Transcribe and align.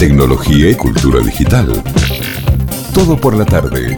tecnología 0.00 0.70
y 0.70 0.74
cultura 0.76 1.20
digital. 1.20 1.70
Todo 2.94 3.20
por 3.20 3.36
la 3.36 3.44
tarde. 3.44 3.94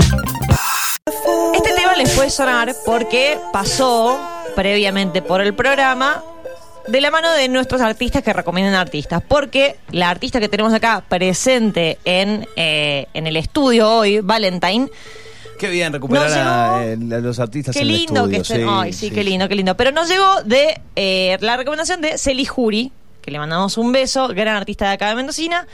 Este 1.54 1.72
tema 1.76 1.94
les 1.96 2.10
puede 2.10 2.28
sonar 2.28 2.74
porque 2.84 3.38
pasó 3.52 4.18
previamente 4.56 5.22
por 5.22 5.40
el 5.40 5.54
programa 5.54 6.24
de 6.88 7.00
la 7.00 7.12
mano 7.12 7.30
de 7.30 7.48
nuestros 7.48 7.80
artistas 7.80 8.24
que 8.24 8.32
recomiendan 8.32 8.74
artistas. 8.74 9.22
Porque 9.28 9.76
la 9.92 10.10
artista 10.10 10.40
que 10.40 10.48
tenemos 10.48 10.74
acá 10.74 11.04
presente 11.08 11.98
en, 12.04 12.48
eh, 12.56 13.06
en 13.14 13.28
el 13.28 13.36
estudio 13.36 13.88
hoy, 13.88 14.18
Valentine, 14.18 14.88
Qué 15.56 15.68
bien 15.68 15.92
recuperar 15.92 16.26
a, 16.32 16.82
llegó- 16.82 17.12
eh, 17.12 17.14
a 17.14 17.20
los 17.20 17.38
artistas 17.38 17.76
Qué 17.76 17.82
en 17.82 17.90
el 17.90 17.96
lindo 17.96 18.28
que 18.28 18.38
estén. 18.38 18.66
Ay, 18.68 18.92
sí, 18.92 19.12
qué 19.12 19.22
lindo, 19.22 19.48
qué 19.48 19.54
lindo. 19.54 19.76
Pero 19.76 19.92
nos 19.92 20.08
llegó 20.08 20.42
de 20.44 20.80
eh, 20.96 21.38
la 21.40 21.56
recomendación 21.56 22.00
de 22.00 22.18
Celi 22.18 22.44
Juri, 22.44 22.90
que 23.22 23.30
le 23.30 23.38
mandamos 23.38 23.78
un 23.78 23.92
beso, 23.92 24.28
gran 24.28 24.56
artista 24.56 24.88
de 24.88 24.92
acá 24.94 25.08
de 25.08 25.14
Mendocina. 25.14 25.66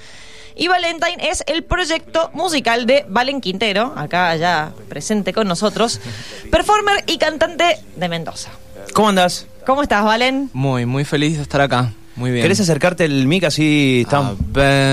Y 0.55 0.67
Valentine 0.69 1.29
es 1.31 1.45
el 1.47 1.63
proyecto 1.65 2.31
musical 2.35 2.85
de 2.87 3.05
Valen 3.09 3.41
Quintero, 3.41 3.93
acá 3.97 4.35
ya 4.37 4.73
presente 4.89 5.33
con 5.33 5.47
nosotros, 5.47 6.01
performer 6.51 7.05
y 7.07 7.17
cantante 7.19 7.79
de 7.97 8.09
Mendoza. 8.09 8.51
¿Cómo 8.93 9.09
andas? 9.11 9.47
¿Cómo 9.65 9.83
estás, 9.83 10.05
Valen? 10.05 10.51
Muy, 10.53 10.85
muy 10.85 11.05
feliz 11.05 11.37
de 11.37 11.43
estar 11.43 11.61
acá. 11.61 11.93
Muy 12.17 12.33
bien. 12.33 12.43
¿Querés 12.43 12.59
acercarte 12.59 13.05
el 13.05 13.27
mic 13.29 13.45
así 13.45 14.01
está 14.05 14.33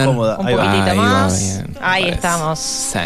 cómoda? 0.06 0.38
Un 0.38 0.48
Ahí 0.48 0.56
poquitito 0.56 0.84
Ahí 0.92 0.98
va 0.98 1.04
más. 1.04 1.64
Ahí 1.82 2.04
parece. 2.04 2.10
estamos. 2.16 2.60
Sí. 2.60 3.00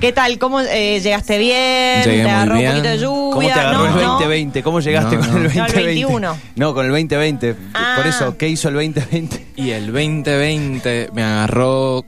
¿Qué 0.00 0.12
tal? 0.12 0.38
¿Cómo 0.38 0.60
eh, 0.60 1.00
llegaste 1.00 1.38
bien? 1.38 2.02
Llegué 2.04 2.16
¿Te 2.18 2.22
muy 2.22 2.30
agarró 2.30 2.54
bien. 2.56 2.66
un 2.68 2.76
poquito 2.76 2.88
de 2.90 2.98
lluvia? 2.98 3.32
¿Cómo 3.32 3.40
te 3.48 3.52
agarró 3.52 3.78
¿No? 3.78 3.86
el 3.86 3.94
¿No? 3.94 4.12
2020? 4.12 4.62
¿Cómo 4.62 4.80
llegaste 4.80 5.16
No, 5.16 5.20
con 5.22 5.28
el 5.30 5.34
no. 5.34 5.48
2020? 5.48 5.72
No, 5.72 5.78
el 5.80 5.86
21. 5.86 6.36
No, 6.56 6.74
con 6.74 6.84
el 6.86 6.92
2020. 6.92 7.56
Ah. 7.74 7.94
Por 7.96 8.06
eso, 8.06 8.36
¿qué 8.36 8.48
hizo 8.48 8.68
el 8.68 8.74
2020? 8.74 9.46
Y 9.56 9.70
el 9.70 9.86
2020 9.86 11.10
me 11.14 11.22
agarró 11.24 12.04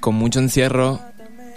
con 0.00 0.14
mucho 0.14 0.38
encierro, 0.40 1.00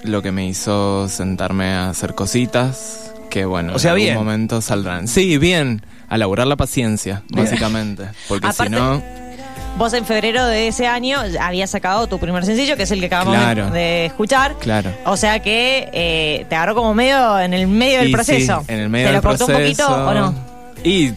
lo 0.03 0.21
que 0.21 0.33
me 0.33 0.45
hizo 0.47 1.07
sentarme 1.07 1.67
a 1.73 1.89
hacer 1.89 2.13
cositas 2.13 3.13
que, 3.29 3.45
bueno, 3.45 3.73
O 3.73 3.79
sea, 3.79 3.91
en 3.91 3.95
algún 3.95 4.05
bien. 4.05 4.15
momento 4.17 4.61
saldrán. 4.61 5.07
Sí, 5.07 5.37
bien. 5.37 5.81
A 6.09 6.17
laburar 6.17 6.45
la 6.45 6.57
paciencia, 6.57 7.23
Bien. 7.29 7.45
básicamente. 7.45 8.03
Porque 8.27 8.45
Aparte- 8.47 8.65
si 8.65 8.69
no, 8.69 9.01
Vos 9.77 9.91
en 9.93 10.05
febrero 10.05 10.45
de 10.45 10.67
ese 10.67 10.85
año 10.85 11.19
habías 11.41 11.71
sacado 11.71 12.05
tu 12.07 12.19
primer 12.19 12.45
sencillo, 12.45 12.77
que 12.77 12.83
es 12.83 12.91
el 12.91 12.99
que 12.99 13.07
acabamos 13.07 13.35
Claro. 13.35 13.69
de 13.71 14.05
escuchar. 14.05 14.55
claro. 14.59 14.91
O 15.05 15.17
sea 15.17 15.39
que 15.39 15.89
eh, 15.91 16.45
te 16.47 16.55
agarró 16.55 16.75
como 16.75 16.93
medio 16.93 17.39
en 17.39 17.53
el 17.53 17.65
medio 17.67 17.99
del 17.99 18.09
Y 18.09 18.11
proceso. 18.13 18.63
sí, 18.67 18.73
en 18.73 18.79
el 18.81 18.89
medio 18.89 19.07
¿Te 19.07 19.13
del 19.13 19.21
lo 19.23 19.27
cortó 19.27 19.45
proceso. 19.47 19.87
un 19.87 19.95
poquito 19.95 20.09
o 20.09 20.13
no? 20.13 20.35
Y 20.83 21.11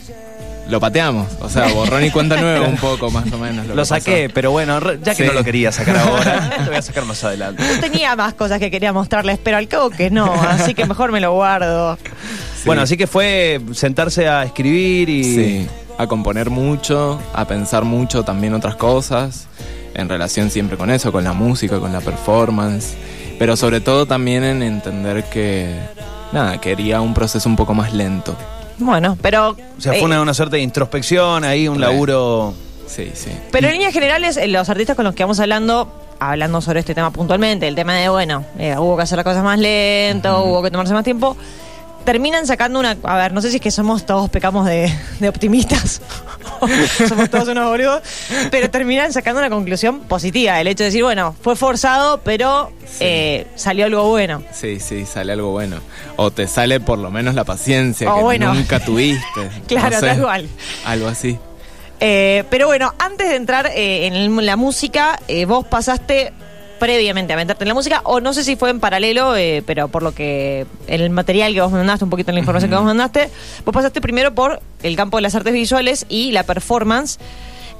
lo 0.70 0.80
pateamos. 0.80 1.26
O 1.42 1.50
sea, 1.50 1.68
borrón 1.68 2.02
y 2.04 2.10
cuenta 2.10 2.40
nueva 2.40 2.66
un 2.66 2.76
poco, 2.78 3.10
más 3.10 3.30
o 3.30 3.36
menos. 3.38 3.66
Lo, 3.66 3.84
saqué, 3.84 4.22
pasó. 4.24 4.34
pero 4.34 4.50
bueno, 4.52 4.80
ya 5.02 5.14
que 5.14 5.22
Sí. 5.22 5.28
no 5.28 5.32
lo 5.34 5.44
quería 5.44 5.70
sacar 5.70 5.96
ahora, 5.98 6.50
lo 6.60 6.66
voy 6.66 6.76
a 6.76 6.82
sacar 6.82 7.04
más 7.04 7.22
adelante. 7.24 7.62
Yo 7.74 7.78
tenía 7.80 8.16
más 8.16 8.32
cosas 8.32 8.58
que 8.58 8.70
quería 8.70 8.92
mostrarles, 8.92 9.38
pero 9.42 9.58
al 9.58 9.68
cabo 9.68 9.90
que 9.90 10.10
no, 10.10 10.32
así 10.32 10.72
que 10.74 10.86
mejor 10.86 11.12
me 11.12 11.20
lo 11.20 11.34
guardo. 11.34 11.96
Sí. 11.96 12.62
Bueno, 12.64 12.80
así 12.82 12.96
que 12.96 13.06
fue 13.06 13.60
sentarse 13.74 14.26
a 14.28 14.44
escribir 14.44 15.08
y... 15.10 15.24
Sí, 15.24 15.68
a 15.98 16.06
componer 16.06 16.50
mucho, 16.50 17.18
a 17.32 17.46
pensar 17.46 17.84
mucho 17.84 18.22
también 18.22 18.54
otras 18.54 18.76
cosas, 18.76 19.46
en 19.94 20.08
relación 20.08 20.50
siempre 20.50 20.76
con 20.76 20.90
eso, 20.90 21.12
con 21.12 21.24
la 21.24 21.32
música, 21.32 21.78
con 21.80 21.92
la 21.92 22.00
performance, 22.00 22.94
pero 23.38 23.56
sobre 23.56 23.80
todo 23.80 24.06
también 24.06 24.44
en 24.44 24.62
entender 24.62 25.24
que, 25.24 25.74
nada, 26.32 26.60
quería 26.60 27.00
un 27.00 27.14
proceso 27.14 27.48
un 27.48 27.56
poco 27.56 27.74
más 27.74 27.92
lento. 27.92 28.36
Bueno, 28.78 29.16
pero. 29.22 29.50
O 29.50 29.80
sea, 29.80 29.94
eh, 29.94 29.98
fue 29.98 30.06
una, 30.06 30.20
una 30.20 30.34
suerte 30.34 30.56
de 30.56 30.62
introspección, 30.62 31.44
ahí 31.44 31.68
un 31.68 31.76
Re. 31.76 31.80
laburo... 31.82 32.54
Sí, 32.86 33.10
sí. 33.14 33.30
Pero 33.50 33.66
en 33.66 33.72
líneas 33.74 33.92
generales, 33.92 34.36
eh, 34.36 34.46
los 34.46 34.68
artistas 34.68 34.94
con 34.94 35.04
los 35.04 35.14
que 35.14 35.24
vamos 35.24 35.40
hablando, 35.40 35.92
hablando 36.20 36.60
sobre 36.60 36.80
este 36.80 36.94
tema 36.94 37.10
puntualmente, 37.10 37.66
el 37.66 37.74
tema 37.74 37.94
de, 37.94 38.08
bueno, 38.08 38.44
eh, 38.58 38.76
hubo 38.78 38.96
que 38.96 39.02
hacer 39.02 39.16
las 39.16 39.24
cosas 39.24 39.42
más 39.42 39.58
lento, 39.58 40.44
hubo 40.44 40.62
que 40.62 40.70
tomarse 40.70 40.94
más 40.94 41.02
tiempo, 41.02 41.36
terminan 42.06 42.46
sacando 42.46 42.80
una... 42.80 42.96
A 43.02 43.16
ver, 43.18 43.34
no 43.34 43.42
sé 43.42 43.50
si 43.50 43.56
es 43.56 43.62
que 43.62 43.70
somos 43.70 44.06
todos 44.06 44.30
pecamos 44.30 44.64
de, 44.64 44.90
de 45.20 45.28
optimistas, 45.28 46.00
somos 47.08 47.28
todos 47.28 47.48
unos 47.48 47.68
boludos, 47.68 48.00
pero 48.50 48.70
terminan 48.70 49.12
sacando 49.12 49.40
una 49.40 49.50
conclusión 49.50 50.00
positiva, 50.00 50.58
el 50.58 50.68
hecho 50.68 50.84
de 50.84 50.86
decir, 50.86 51.02
bueno, 51.02 51.36
fue 51.42 51.54
forzado, 51.56 52.20
pero 52.24 52.72
Sí. 52.86 52.98
eh, 53.00 53.46
salió 53.56 53.84
algo 53.86 54.08
bueno. 54.08 54.42
Sí, 54.52 54.78
sí, 54.80 55.04
sale 55.04 55.32
algo 55.32 55.50
bueno. 55.50 55.80
O 56.14 56.30
te 56.30 56.46
sale 56.46 56.78
por 56.80 56.98
lo 56.98 57.10
menos 57.10 57.34
la 57.34 57.44
paciencia 57.44 58.06
que 58.14 58.20
bueno. 58.22 58.54
nunca 58.54 58.80
tuviste. 58.80 59.50
Claro, 59.66 59.90
no 59.96 60.00
sé, 60.00 60.06
tal 60.06 60.22
cual. 60.22 60.48
Algo 60.86 61.08
así. 61.08 61.36
Eh, 62.00 62.44
pero 62.48 62.66
bueno, 62.68 62.94
antes 62.98 63.28
de 63.28 63.34
entrar 63.36 63.66
eh, 63.74 64.06
en 64.06 64.46
la 64.46 64.56
música, 64.56 65.18
vos 65.48 65.66
pasaste 65.66 66.32
previamente 66.78 67.32
a 67.32 67.36
meterte 67.36 67.64
en 67.64 67.68
la 67.68 67.74
música, 67.74 68.00
o 68.04 68.20
no 68.20 68.32
sé 68.32 68.44
si 68.44 68.56
fue 68.56 68.70
en 68.70 68.80
paralelo, 68.80 69.36
eh, 69.36 69.62
pero 69.66 69.88
por 69.88 70.02
lo 70.02 70.12
que 70.12 70.66
en 70.86 71.00
el 71.00 71.10
material 71.10 71.52
que 71.54 71.60
vos 71.60 71.72
mandaste, 71.72 72.04
un 72.04 72.10
poquito 72.10 72.30
en 72.30 72.34
la 72.36 72.40
información 72.40 72.70
que 72.70 72.76
vos 72.76 72.84
mandaste, 72.84 73.30
vos 73.64 73.74
pasaste 73.74 74.00
primero 74.00 74.34
por 74.34 74.60
el 74.82 74.96
campo 74.96 75.16
de 75.18 75.22
las 75.22 75.34
artes 75.34 75.52
visuales 75.52 76.06
y 76.08 76.32
la 76.32 76.42
performance. 76.44 77.18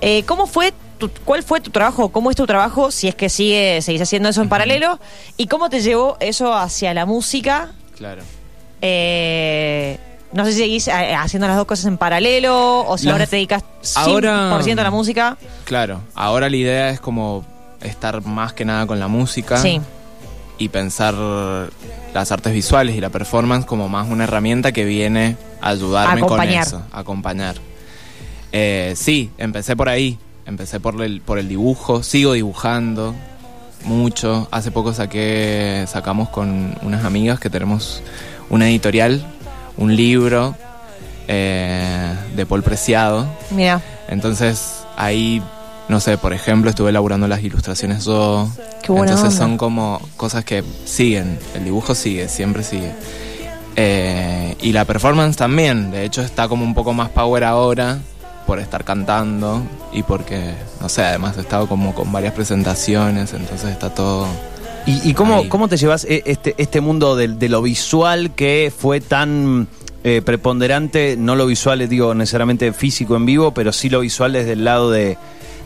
Eh, 0.00 0.24
¿Cómo 0.26 0.46
fue 0.46 0.72
tu- 0.98 1.10
cuál 1.24 1.42
fue 1.42 1.60
tu 1.60 1.70
trabajo? 1.70 2.10
¿Cómo 2.10 2.30
es 2.30 2.36
tu 2.36 2.46
trabajo? 2.46 2.90
Si 2.90 3.08
es 3.08 3.14
que 3.14 3.28
sigue, 3.28 3.80
seguís 3.82 4.02
haciendo 4.02 4.28
eso 4.28 4.42
en 4.42 4.48
paralelo, 4.48 4.98
y 5.36 5.46
cómo 5.46 5.70
te 5.70 5.80
llevó 5.80 6.16
eso 6.20 6.52
hacia 6.54 6.92
la 6.94 7.06
música. 7.06 7.72
Claro. 7.96 8.22
Eh, 8.82 9.98
no 10.32 10.44
sé 10.44 10.52
si 10.52 10.58
seguís 10.58 10.88
haciendo 10.88 11.46
las 11.48 11.56
dos 11.56 11.66
cosas 11.66 11.86
en 11.86 11.96
paralelo 11.98 12.80
o 12.86 12.98
si 12.98 13.06
Las- 13.06 13.12
ahora 13.14 13.26
te 13.26 13.36
dedicas 13.36 13.62
100% 13.82 13.96
ahora- 13.96 14.80
a 14.80 14.84
la 14.84 14.90
música. 14.90 15.36
Claro, 15.64 16.00
ahora 16.14 16.50
la 16.50 16.56
idea 16.56 16.90
es 16.90 17.00
como 17.00 17.44
estar 17.80 18.24
más 18.24 18.52
que 18.52 18.64
nada 18.64 18.86
con 18.86 18.98
la 18.98 19.08
música. 19.08 19.56
Sí. 19.58 19.80
y 20.58 20.70
pensar 20.70 21.14
las 22.14 22.32
artes 22.32 22.50
visuales 22.54 22.96
y 22.96 23.00
la 23.02 23.10
performance 23.10 23.66
como 23.66 23.90
más 23.90 24.08
una 24.08 24.24
herramienta 24.24 24.72
que 24.72 24.86
viene 24.86 25.36
a 25.60 25.68
ayudarme 25.68 26.20
Acompañar. 26.22 26.64
con 26.64 26.78
eso, 26.78 26.82
a 26.92 27.00
acompañar. 27.00 27.56
Eh, 28.52 28.94
sí, 28.96 29.30
empecé 29.36 29.76
por 29.76 29.90
ahí, 29.90 30.18
empecé 30.46 30.80
por 30.80 31.02
el, 31.02 31.20
por 31.20 31.38
el 31.38 31.46
dibujo, 31.48 32.02
sigo 32.02 32.32
dibujando 32.32 33.14
mucho. 33.84 34.48
Hace 34.50 34.70
poco 34.70 34.94
saqué, 34.94 35.84
sacamos 35.88 36.30
con 36.30 36.74
unas 36.80 37.04
amigas 37.04 37.38
que 37.38 37.50
tenemos 37.50 38.02
una 38.48 38.66
editorial, 38.70 39.26
un 39.76 39.94
libro 39.94 40.54
eh, 41.28 42.14
de 42.34 42.46
Paul 42.46 42.62
Preciado. 42.62 43.26
Mira, 43.50 43.82
Entonces 44.08 44.84
ahí, 44.96 45.42
no 45.88 46.00
sé, 46.00 46.18
por 46.18 46.32
ejemplo, 46.32 46.70
estuve 46.70 46.90
elaborando 46.90 47.28
las 47.28 47.42
ilustraciones 47.42 48.04
yo. 48.04 48.48
Qué 48.82 48.92
buena 48.92 49.12
Entonces 49.12 49.34
onda. 49.34 49.46
son 49.46 49.56
como 49.56 50.00
cosas 50.16 50.44
que 50.44 50.64
siguen, 50.84 51.38
el 51.54 51.64
dibujo 51.64 51.94
sigue, 51.94 52.28
siempre 52.28 52.62
sigue. 52.62 52.92
Eh, 53.76 54.56
y 54.60 54.72
la 54.72 54.84
performance 54.84 55.36
también, 55.36 55.90
de 55.90 56.04
hecho 56.04 56.22
está 56.22 56.48
como 56.48 56.64
un 56.64 56.74
poco 56.74 56.94
más 56.94 57.10
power 57.10 57.44
ahora 57.44 57.98
por 58.46 58.58
estar 58.58 58.84
cantando 58.84 59.62
y 59.92 60.02
porque, 60.02 60.54
no 60.80 60.88
sé, 60.88 61.02
además 61.02 61.36
he 61.36 61.40
estado 61.40 61.66
como 61.68 61.94
con 61.94 62.10
varias 62.12 62.32
presentaciones, 62.32 63.32
entonces 63.32 63.70
está 63.70 63.92
todo... 63.92 64.26
¿Y, 64.86 65.10
y 65.10 65.14
cómo, 65.14 65.38
Ahí. 65.38 65.48
cómo 65.48 65.66
te 65.66 65.76
llevas 65.76 66.04
eh, 66.04 66.22
este, 66.26 66.54
este 66.58 66.80
mundo 66.80 67.16
de, 67.16 67.48
lo 67.48 67.60
visual 67.60 68.34
que 68.36 68.72
fue 68.76 69.00
tan 69.00 69.66
eh, 70.04 70.22
preponderante? 70.24 71.16
No 71.18 71.34
lo 71.34 71.46
visual, 71.46 71.82
eh, 71.82 71.88
digo, 71.88 72.14
necesariamente 72.14 72.72
físico 72.72 73.16
en 73.16 73.26
vivo, 73.26 73.52
pero 73.52 73.72
sí 73.72 73.90
lo 73.90 74.00
visual 74.00 74.34
desde 74.34 74.52
el 74.52 74.64
lado 74.64 74.92
de, 74.92 75.18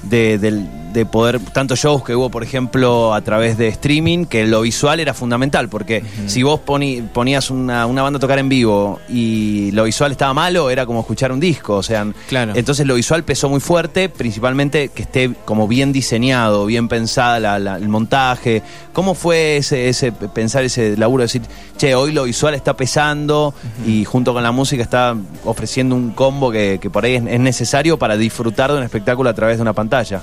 de, 0.03 0.38
del- 0.38 0.69
de 0.93 1.06
poder, 1.06 1.39
tantos 1.41 1.78
shows 1.78 2.03
que 2.05 2.15
hubo, 2.15 2.31
por 2.31 2.43
ejemplo, 2.43 3.15
a 3.15 3.21
través 3.21 3.56
de 3.59 3.69
streaming, 3.69 4.25
que 4.27 4.47
lo 4.47 4.62
visual 4.62 5.01
era 5.01 5.15
fundamental, 5.15 5.69
porque 5.69 6.03
si 6.27 6.43
vos 6.43 6.61
poni- 6.65 7.06
ponías 7.09 7.51
una, 7.51 7.87
una 7.87 8.03
banda 8.03 8.17
a 8.19 8.21
tocar 8.21 8.39
en 8.39 8.49
vivo 8.49 8.99
y 9.09 9.71
lo 9.73 9.84
visual 9.84 10.12
estaba 10.12 10.34
malo, 10.34 10.71
era 10.71 10.87
como 10.87 11.01
escuchar 11.01 11.33
un 11.33 11.41
disco, 11.41 11.77
o 11.77 11.83
sea, 11.83 12.06
Claro. 12.28 12.53
entonces 12.55 12.87
lo 12.87 12.95
visual 12.95 13.25
pesó 13.25 13.49
muy 13.49 13.61
fuerte, 13.61 14.09
principalmente 14.09 14.89
que 14.89 15.03
esté 15.03 15.31
como 15.45 15.67
bien 15.69 15.93
diseñado, 15.93 16.67
bien 16.67 16.89
pensada 16.89 17.41
la- 17.41 17.59
la- 17.59 17.77
el 17.77 17.89
montaje. 17.89 18.63
¿Cómo 18.93 19.15
fue 19.15 19.57
ese, 19.59 19.89
ese 19.89 20.13
pensar 20.13 20.65
ese 20.65 20.97
laburo 20.97 21.22
de 21.22 21.27
decir, 21.27 21.43
che, 21.77 21.95
hoy 21.95 22.13
lo 22.13 22.25
visual 22.25 22.54
está 22.54 22.75
pesando 22.77 23.54
y 23.86 24.04
junto 24.04 24.33
con 24.33 24.43
la 24.43 24.53
música 24.53 24.83
está 24.83 25.15
ofreciendo 25.45 25.95
un 25.95 26.10
combo 26.10 26.51
que, 26.51 26.78
que 26.81 26.91
por 26.91 27.04
ahí 27.04 27.15
es, 27.15 27.22
es 27.27 27.41
necesario 27.41 27.98
para 27.98 28.16
disfrutar 28.16 28.72
de 28.72 28.78
un 28.78 28.84
espectáculo 28.84 29.31
a 29.31 29.34
través 29.34 29.57
de 29.59 29.63
una 29.63 29.72
pantalla? 29.72 30.22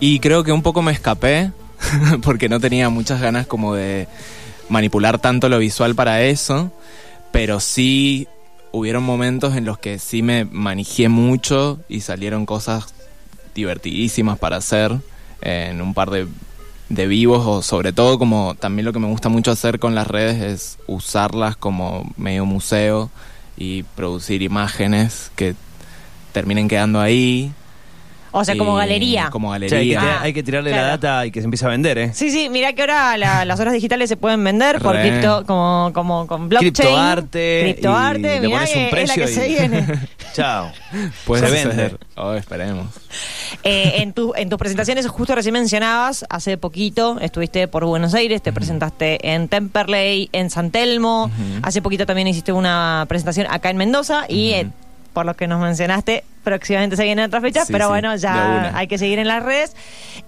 Y 0.00 0.18
creo 0.20 0.44
que 0.44 0.52
un 0.52 0.62
poco 0.62 0.82
me 0.82 0.92
escapé, 0.92 1.52
porque 2.22 2.48
no 2.48 2.60
tenía 2.60 2.88
muchas 2.88 3.20
ganas 3.20 3.46
como 3.46 3.74
de 3.74 4.08
manipular 4.68 5.18
tanto 5.18 5.48
lo 5.48 5.58
visual 5.58 5.94
para 5.94 6.22
eso, 6.22 6.72
pero 7.32 7.60
sí 7.60 8.28
hubieron 8.72 9.04
momentos 9.04 9.56
en 9.56 9.64
los 9.64 9.78
que 9.78 9.98
sí 9.98 10.22
me 10.22 10.44
manejé 10.44 11.08
mucho 11.08 11.78
y 11.88 12.00
salieron 12.00 12.44
cosas 12.44 12.92
divertidísimas 13.54 14.38
para 14.38 14.56
hacer 14.56 14.96
en 15.40 15.80
un 15.80 15.94
par 15.94 16.10
de, 16.10 16.26
de 16.88 17.06
vivos 17.06 17.46
o 17.46 17.62
sobre 17.62 17.92
todo 17.92 18.18
como 18.18 18.56
también 18.56 18.84
lo 18.84 18.92
que 18.92 18.98
me 18.98 19.06
gusta 19.06 19.28
mucho 19.28 19.52
hacer 19.52 19.78
con 19.78 19.94
las 19.94 20.08
redes 20.08 20.42
es 20.42 20.78
usarlas 20.88 21.56
como 21.56 22.12
medio 22.16 22.46
museo 22.46 23.10
y 23.56 23.84
producir 23.84 24.42
imágenes 24.42 25.30
que 25.36 25.54
terminen 26.32 26.66
quedando 26.66 27.00
ahí 27.00 27.52
O 28.36 28.44
sea, 28.44 28.56
como 28.58 28.74
galería. 28.74 29.28
Como 29.30 29.50
O 29.50 29.58
sea, 29.58 29.78
hay, 29.78 29.90
galería. 29.90 30.00
que, 30.00 30.06
Ah, 30.06 30.18
hay 30.22 30.32
que 30.32 30.42
tirarle 30.42 30.70
claro. 30.70 30.84
la 30.86 30.90
data 30.90 31.26
y 31.26 31.30
que 31.30 31.40
se 31.40 31.44
empiece 31.44 31.64
a 31.66 31.68
vender, 31.68 31.98
¿eh? 31.98 32.10
Sí, 32.14 32.30
sí, 32.30 32.48
mira 32.50 32.72
que 32.72 32.82
ahora 32.82 33.16
la- 33.16 33.44
las 33.44 33.60
horas 33.60 33.72
digitales 33.74 34.08
se 34.08 34.16
pueden 34.16 34.42
vender 34.42 34.80
por 34.80 34.96
Re. 34.96 35.08
cripto, 35.08 35.44
como, 35.46 35.90
como 35.94 36.26
con 36.26 36.48
blockchain. 36.48 36.72
Criptoarte. 36.72 37.60
Criptoarte, 37.62 38.18
y 38.36 38.40
le 38.40 38.46
mirá 38.48 38.58
pones 38.58 38.70
que 38.72 38.78
un 38.84 38.90
precio 38.90 39.12
es 39.12 39.18
la 39.18 39.24
que 39.26 39.30
y- 39.30 39.34
se 39.34 39.48
viene. 39.48 39.86
Chao. 40.34 40.72
Puede 41.24 41.46
se 41.48 41.72
ser. 41.72 41.98
Oh, 42.16 42.32
esperemos. 42.34 42.86
Eh, 43.62 43.94
en, 43.98 44.12
tu- 44.12 44.32
en 44.36 44.48
tus 44.48 44.58
presentaciones, 44.58 45.06
justo 45.06 45.34
recién 45.34 45.52
mencionabas, 45.52 46.24
hace 46.28 46.56
poquito 46.58 47.18
estuviste 47.20 47.68
por 47.68 47.84
Buenos 47.84 48.14
Aires, 48.14 48.42
te 48.42 48.52
presentaste 48.52 49.32
en 49.32 49.46
Temperley, 49.48 50.28
en 50.32 50.50
San 50.50 50.70
Telmo, 50.72 51.30
hace 51.62 51.80
poquito 51.82 52.04
también 52.04 52.26
hiciste 52.26 52.52
una 52.52 53.04
presentación 53.08 53.46
acá 53.48 53.70
en 53.70 53.76
Mendoza 53.76 54.24
y 54.28 54.50
eh, 54.50 54.66
por 55.14 55.24
lo 55.24 55.34
que 55.34 55.46
nos 55.46 55.60
mencionaste, 55.62 56.24
próximamente 56.42 56.96
se 56.96 57.04
vienen 57.04 57.24
otras 57.24 57.42
fechas, 57.42 57.66
Sí, 57.68 57.72
pero 57.72 57.86
sí, 57.86 57.88
bueno, 57.90 58.14
ya 58.16 58.76
hay 58.76 58.86
que 58.88 58.98
seguir 58.98 59.18
en 59.18 59.28
las 59.28 59.42
redes. 59.42 59.74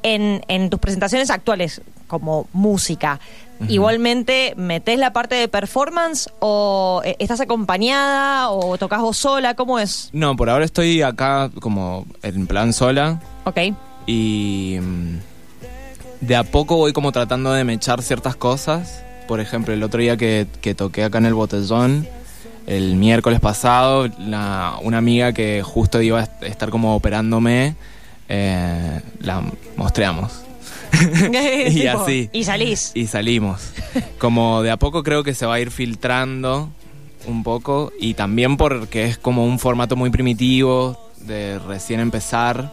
En, 0.02 0.42
en 0.48 0.70
tus 0.70 0.80
presentaciones 0.80 1.30
actuales, 1.30 1.82
como 2.06 2.46
música, 2.54 3.20
igualmente 3.68 4.52
metes 4.56 4.98
la 4.98 5.12
parte 5.12 5.34
de 5.34 5.48
performance 5.48 6.28
o 6.40 7.02
eh, 7.04 7.16
estás 7.18 7.40
acompañada 7.40 8.50
o 8.50 8.76
tocas 8.78 9.00
vos 9.00 9.16
sola, 9.16 9.54
¿cómo 9.54 9.78
es? 9.78 10.10
No, 10.12 10.36
por 10.36 10.48
ahora 10.50 10.64
estoy 10.64 11.02
acá 11.02 11.50
como 11.60 12.06
en 12.22 12.46
plan 12.46 12.72
sola 12.72 13.20
Ok. 13.44 13.58
y 14.06 14.78
mm, 14.80 15.16
de 16.20 16.36
a 16.36 16.44
poco 16.44 16.76
voy 16.76 16.92
como 16.92 17.12
tratando 17.12 17.52
de 17.52 17.64
mechar 17.64 18.02
ciertas 18.02 18.36
cosas. 18.36 19.02
Por 19.26 19.40
ejemplo, 19.40 19.74
el 19.74 19.82
otro 19.82 20.00
día 20.00 20.16
que, 20.16 20.46
que 20.60 20.74
toqué 20.74 21.02
acá 21.04 21.18
en 21.18 21.26
el 21.26 21.34
botellón, 21.34 22.06
el 22.66 22.96
miércoles 22.96 23.40
pasado, 23.40 24.08
la- 24.18 24.76
una 24.82 24.98
amiga 24.98 25.32
que 25.32 25.62
justo 25.62 26.00
iba 26.02 26.20
a 26.20 26.22
est- 26.24 26.42
estar 26.42 26.70
como 26.70 26.94
operándome, 26.96 27.74
eh, 28.28 29.00
la 29.20 29.42
mostramos. 29.76 30.42
y 31.68 31.80
Tipo, 31.80 31.98
así. 32.02 32.30
Y 32.32 32.44
salís. 32.44 32.92
Y 32.94 33.06
salimos. 33.06 33.70
Como 34.18 34.62
de 34.62 34.70
a 34.70 34.76
poco 34.78 35.02
creo 35.02 35.22
que 35.22 35.34
se 35.34 35.46
va 35.46 35.54
a 35.54 35.60
ir 35.60 35.70
filtrando 35.70 36.68
un 37.26 37.42
poco 37.42 37.92
y 38.00 38.14
también 38.14 38.56
porque 38.56 39.04
es 39.04 39.18
como 39.18 39.44
un 39.44 39.58
formato 39.58 39.96
muy 39.96 40.10
primitivo 40.10 40.96
de 41.20 41.58
recién 41.58 41.98
empezar, 42.00 42.70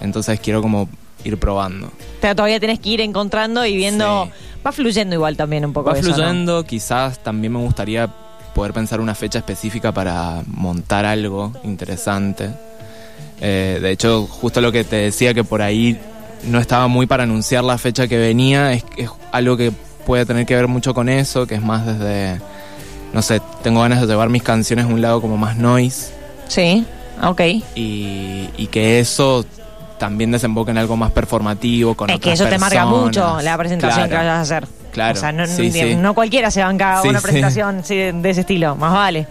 entonces 0.00 0.38
quiero 0.40 0.60
como 0.60 0.88
ir 1.24 1.38
probando. 1.38 1.86
O 1.86 2.20
sea, 2.20 2.34
todavía 2.34 2.60
tienes 2.60 2.80
que 2.80 2.90
ir 2.90 3.00
encontrando 3.00 3.64
y 3.64 3.76
viendo. 3.76 4.26
Sí. 4.26 4.30
Va 4.66 4.72
fluyendo 4.72 5.14
igual 5.14 5.36
también 5.36 5.64
un 5.64 5.72
poco. 5.72 5.90
Va 5.90 5.98
eso, 5.98 6.08
¿no? 6.08 6.14
fluyendo, 6.14 6.64
quizás 6.64 7.22
también 7.22 7.52
me 7.54 7.58
gustaría 7.60 8.08
poder 8.54 8.72
pensar 8.72 9.00
una 9.00 9.14
fecha 9.14 9.38
específica 9.38 9.92
para 9.92 10.42
montar 10.46 11.04
algo 11.04 11.52
interesante. 11.64 12.50
Eh, 13.40 13.78
de 13.82 13.90
hecho, 13.90 14.26
justo 14.26 14.60
lo 14.60 14.70
que 14.72 14.84
te 14.84 14.96
decía 14.96 15.34
que 15.34 15.44
por 15.44 15.60
ahí 15.62 15.98
no 16.44 16.58
estaba 16.60 16.86
muy 16.88 17.06
para 17.06 17.24
anunciar 17.24 17.64
la 17.64 17.78
fecha 17.78 18.06
que 18.06 18.16
venía, 18.18 18.72
es, 18.72 18.84
es 18.96 19.10
algo 19.32 19.56
que 19.56 19.72
puede 20.06 20.24
tener 20.26 20.46
que 20.46 20.54
ver 20.54 20.68
mucho 20.68 20.94
con 20.94 21.08
eso, 21.08 21.46
que 21.46 21.54
es 21.56 21.62
más 21.62 21.84
desde, 21.86 22.40
no 23.12 23.22
sé, 23.22 23.40
tengo 23.62 23.80
ganas 23.80 24.00
de 24.00 24.06
llevar 24.06 24.28
mis 24.28 24.42
canciones 24.42 24.84
a 24.84 24.88
un 24.88 25.00
lado 25.00 25.20
como 25.20 25.36
más 25.36 25.56
noise 25.56 26.12
Sí, 26.46 26.84
ok. 27.22 27.40
y, 27.74 28.48
y 28.56 28.66
que 28.70 29.00
eso 29.00 29.44
también 29.98 30.30
desemboque 30.30 30.70
en 30.72 30.78
algo 30.78 30.96
más 30.96 31.10
performativo 31.12 31.94
con 31.94 32.10
Es 32.10 32.16
que 32.20 32.30
otras 32.30 32.40
eso 32.40 32.48
te 32.50 32.58
marca 32.58 32.80
personas. 32.84 33.04
mucho 33.06 33.40
la 33.40 33.56
presentación 33.56 34.08
Claro. 34.08 34.10
que 34.10 34.16
vayas 34.16 34.36
a 34.36 34.40
hacer. 34.42 34.68
Claro, 34.94 35.18
O 35.18 35.20
sea, 35.20 35.32
no, 35.32 35.46
sí, 35.46 35.66
no- 35.66 35.72
sí. 35.72 35.94
no 35.96 36.14
cualquiera 36.14 36.50
se 36.50 36.62
banca 36.62 37.02
Sí, 37.02 37.08
una 37.08 37.20
presentación 37.20 37.82
de 37.82 38.30
ese 38.30 38.40
estilo, 38.40 38.76
más 38.76 38.92
vale. 38.92 39.26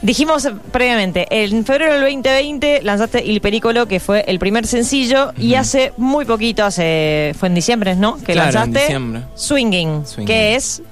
Dijimos 0.00 0.48
previamente, 0.70 1.26
en 1.28 1.64
febrero 1.64 1.94
del 1.94 2.02
2020 2.02 2.82
lanzaste 2.84 3.24
Il 3.24 3.40
Pericolo, 3.40 3.86
que 3.88 3.98
fue 3.98 4.24
el 4.28 4.38
primer 4.38 4.64
sencillo, 4.64 5.32
y 5.36 5.54
hace 5.56 5.92
muy 5.96 6.24
poquito, 6.24 6.64
hace 6.64 7.34
fue 7.36 7.48
en 7.48 7.54
diciembre, 7.56 7.96
¿no? 7.96 8.16
Que 8.18 8.32
Claro, 8.34 8.48
en 8.50 8.54
lanzaste 8.54 8.80
diciembre. 8.80 9.22
Swinging, 9.34 10.06
Swinging. 10.06 10.26
que 10.28 10.54
es 10.54 10.82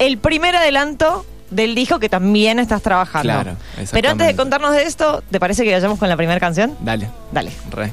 el 0.00 0.18
primer 0.18 0.56
adelanto 0.56 1.24
del 1.50 1.76
disco 1.76 2.00
que 2.00 2.08
también 2.08 2.58
estás 2.58 2.82
trabajando. 2.82 3.22
Claro, 3.32 3.56
Pero 3.92 4.10
antes 4.10 4.26
de 4.26 4.34
contarnos 4.34 4.72
de 4.72 4.82
esto, 4.84 5.22
¿te 5.30 5.38
parece 5.38 5.62
que 5.62 5.72
vayamos 5.72 6.00
con 6.00 6.08
la 6.08 6.16
primera 6.16 6.40
canción? 6.40 6.74
Dale, 6.80 7.08
Dale. 7.30 7.52
re. 7.70 7.92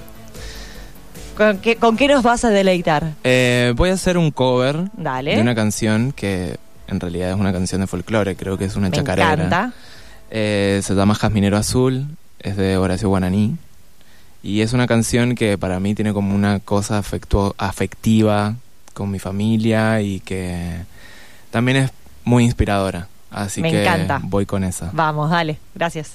¿Con 1.39 1.57
qué, 1.59 1.77
con 1.77 1.95
qué 1.95 2.09
nos 2.09 2.21
vas 2.21 2.43
a 2.43 2.49
deleitar? 2.49 3.13
Eh, 3.23 3.73
voy 3.77 3.91
a 3.91 3.93
hacer 3.93 4.17
un 4.17 4.29
cover 4.29 4.89
Dale. 4.91 5.35
de 5.37 5.41
una 5.41 5.55
canción 5.55 6.11
que 6.11 6.57
en 6.89 6.99
realidad 6.99 7.29
es 7.29 7.35
una 7.37 7.53
canción 7.53 7.79
de 7.79 7.87
folclore, 7.87 8.35
creo 8.35 8.57
que 8.57 8.65
es 8.65 8.75
una 8.75 8.89
Me 8.89 8.97
chacarera. 8.97 9.33
encanta. 9.33 9.71
Eh, 10.31 10.81
se 10.83 10.93
llama 10.95 11.15
Jasminero 11.15 11.55
Azul, 11.55 12.07
es 12.41 12.57
de 12.57 12.75
Horacio 12.75 13.07
Guananí. 13.07 13.55
Y 14.43 14.61
es 14.61 14.73
una 14.73 14.85
canción 14.85 15.33
que 15.35 15.57
para 15.57 15.79
mí 15.79 15.95
tiene 15.95 16.11
como 16.13 16.35
una 16.35 16.59
cosa 16.59 17.01
afectu- 17.01 17.53
afectiva 17.57 18.55
con 18.93 19.09
mi 19.09 19.19
familia 19.19 20.01
y 20.01 20.19
que 20.19 20.75
también 21.51 21.77
es 21.77 21.91
muy 22.25 22.43
inspiradora. 22.43 23.07
Así 23.31 23.61
Me 23.61 23.71
que 23.71 23.81
encanta. 23.83 24.19
voy 24.23 24.45
con 24.45 24.65
esa. 24.65 24.89
Vamos, 24.91 25.29
dale. 25.29 25.57
Gracias. 25.73 26.11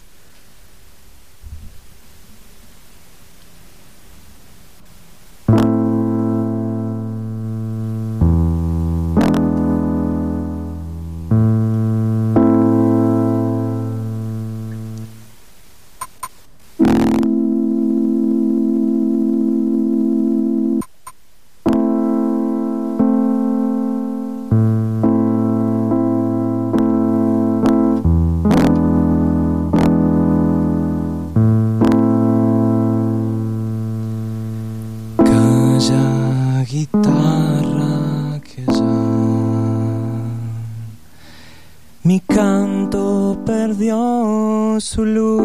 Canto 42.45 43.41
perdió 43.47 44.77
su 44.79 45.03
luz. 45.07 45.45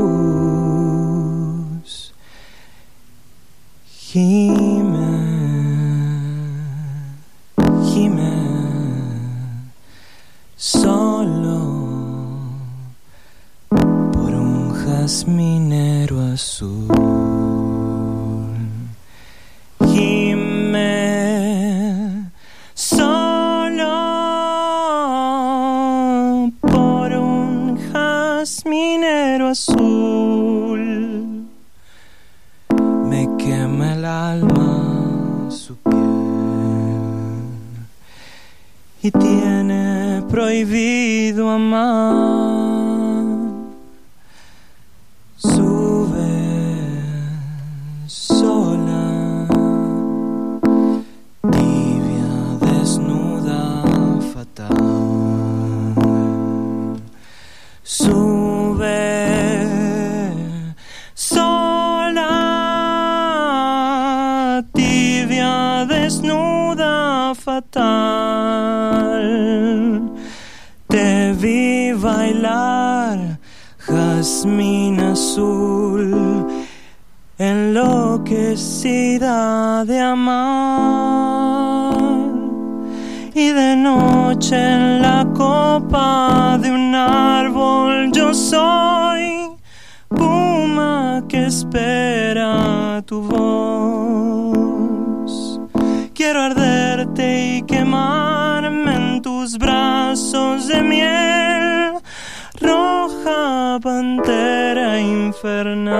Y 39.09 39.11
tiene 39.11 40.23
prohibido 40.29 41.49
amar. 41.49 42.58
Jazmín 74.09 74.99
azul, 74.99 76.47
enloquecida 77.37 79.35
de 79.85 79.99
amar. 79.99 81.93
Y 83.33 83.51
de 83.51 83.75
noche 83.75 84.55
en 84.55 85.01
la 85.01 85.25
copa 85.33 86.57
de 86.61 86.71
un 86.71 86.95
árbol 86.95 88.11
yo 88.11 88.33
soy 88.33 89.51
puma 90.09 91.23
que 91.29 91.45
espera 91.45 93.01
tu 93.05 93.21
voz. 93.21 94.51
Quiero 96.13 96.41
arderte 96.41 97.57
y 97.57 97.61
quemarme 97.61 98.95
en 98.95 99.21
tus 99.21 99.57
brazos 99.57 100.67
de 100.67 100.81
miel, 100.81 101.88
pantera 103.79 104.99
infernal. 104.99 105.99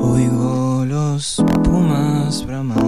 Oigo 0.00 0.84
los 0.86 1.44
pumas 1.64 2.46
bramar, 2.46 2.80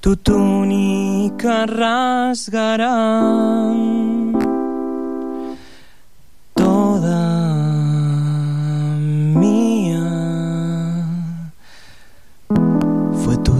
tu 0.00 0.16
túnica 0.16 1.66
rasgarán 1.66 3.16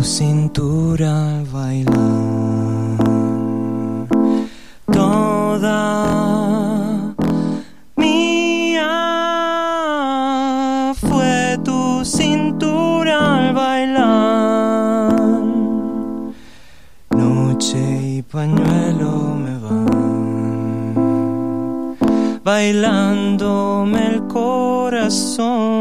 cintura 0.07 1.39
al 1.39 1.45
bailar, 1.47 2.97
toda 4.91 5.83
mía 7.97 8.93
fue 10.95 11.59
tu 11.65 12.05
cintura 12.05 13.39
al 13.39 13.53
bailar. 13.53 15.13
Noche 17.11 18.19
y 18.19 18.23
pañuelo 18.23 19.35
me 19.45 19.59
van 19.59 19.87
bailándome 22.45 24.07
el 24.07 24.27
corazón. 24.29 25.77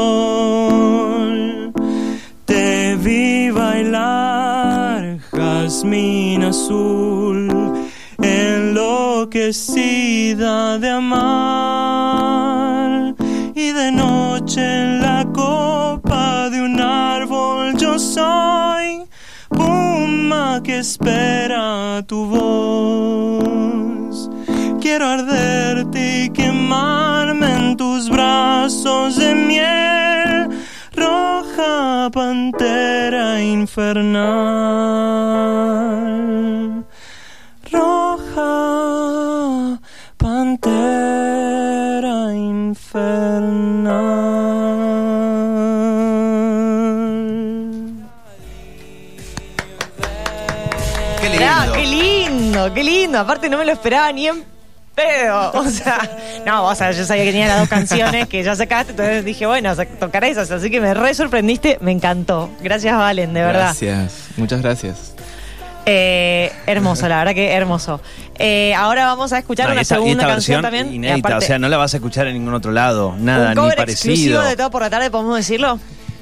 Sol. 0.00 1.72
Te 2.44 2.96
vi 3.04 3.50
bailar 3.50 5.18
jazmín 5.32 6.42
azul, 6.52 7.38
enloquecida 8.18 10.56
de 10.82 10.88
amar. 11.02 12.90
Y 13.54 13.66
de 13.80 13.88
noche 13.92 14.60
en 14.82 14.90
la 15.06 15.20
copa 15.42 16.24
de 16.52 16.58
un 16.68 16.76
árbol 16.80 17.64
yo 17.82 17.92
soy 17.98 18.86
puma 19.58 20.46
que 20.66 20.74
espera 20.78 21.66
tu 22.10 22.18
voz. 22.34 24.09
Quiero 24.90 25.06
arderte 25.06 26.24
y 26.24 26.30
quemarme 26.30 27.46
en 27.46 27.76
tus 27.76 28.10
brazos 28.10 29.14
de 29.18 29.36
miel, 29.36 30.48
roja 30.96 32.10
pantera 32.12 33.40
infernal. 33.40 34.24
Roja 37.70 38.50
pantera 40.16 40.74
infernal. 42.34 43.94
Qué 51.20 51.28
lindo. 51.28 51.46
Ah, 51.48 51.66
qué 51.76 51.86
lindo, 51.86 52.74
qué 52.74 52.82
lindo. 52.82 53.20
Aparte 53.20 53.48
no 53.48 53.56
me 53.56 53.64
lo 53.64 53.70
esperaba 53.70 54.10
ni 54.10 54.26
en 54.26 54.59
pedo. 55.02 55.52
O 55.60 55.68
sea, 55.70 55.98
no, 56.46 56.64
o 56.66 56.74
sea, 56.74 56.90
yo 56.92 57.04
sabía 57.04 57.24
que 57.24 57.30
tenía 57.32 57.48
las 57.48 57.60
dos 57.60 57.68
canciones 57.68 58.26
que 58.28 58.42
ya 58.42 58.54
sacaste, 58.56 58.90
entonces 58.92 59.24
dije, 59.24 59.46
bueno, 59.46 59.74
sa- 59.74 59.84
tocar 59.86 60.24
esas. 60.24 60.50
Así 60.50 60.70
que 60.70 60.80
me 60.80 60.94
re 60.94 61.14
sorprendiste, 61.14 61.78
me 61.80 61.92
encantó. 61.92 62.50
Gracias, 62.62 62.96
Valen, 62.96 63.32
de 63.34 63.42
verdad. 63.42 63.60
Gracias, 63.80 64.28
muchas 64.36 64.62
gracias. 64.62 65.14
Eh, 65.86 66.52
hermoso, 66.66 67.08
la 67.08 67.18
verdad 67.18 67.34
que 67.34 67.52
hermoso. 67.52 68.00
Eh, 68.38 68.74
ahora 68.74 69.06
vamos 69.06 69.32
a 69.32 69.38
escuchar 69.38 69.66
No, 69.68 69.72
una 69.72 69.84
segunda 69.84 70.22
esta 70.24 70.34
canción 70.34 70.62
también. 70.62 70.92
Inédita, 70.92 71.28
aparte, 71.28 71.44
o 71.44 71.48
sea, 71.48 71.58
no 71.58 71.68
la 71.68 71.76
vas 71.78 71.94
a 71.94 71.96
escuchar 71.96 72.26
en 72.26 72.34
ningún 72.34 72.54
otro 72.54 72.70
lado. 72.70 73.14
Nada, 73.18 73.44
un 73.44 73.50
ni 73.50 73.56
cover 73.56 73.76
parecido. 73.76 74.12
exclusivo 74.12 74.42
de 74.42 74.56
todo 74.56 74.70
por 74.70 74.82
la 74.82 74.90
tarde, 74.90 75.10
¿podemos 75.10 75.36
decirlo? 75.36 75.78